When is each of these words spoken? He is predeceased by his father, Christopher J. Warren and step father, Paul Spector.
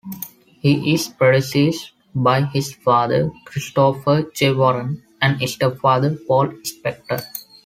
He 0.61 0.95
is 0.95 1.09
predeceased 1.09 1.91
by 2.15 2.45
his 2.45 2.73
father, 2.73 3.29
Christopher 3.45 4.31
J. 4.33 4.51
Warren 4.51 5.03
and 5.21 5.47
step 5.47 5.77
father, 5.77 6.17
Paul 6.27 6.47
Spector. 6.63 7.21